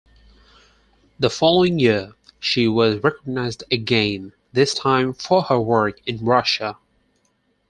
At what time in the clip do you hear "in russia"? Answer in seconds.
6.07-6.75